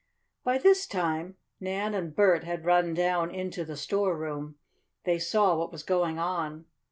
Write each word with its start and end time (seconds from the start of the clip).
By 0.43 0.57
this 0.57 0.87
time 0.87 1.35
Nan 1.59 1.93
and 1.93 2.15
Bert 2.15 2.43
had 2.43 2.65
run 2.65 2.95
down 2.95 3.29
into 3.29 3.63
the 3.63 3.77
storeroom. 3.77 4.55
They 5.03 5.19
saw 5.19 5.55
what 5.57 5.71
was 5.71 5.83
going 5.83 6.17
on. 6.17 6.65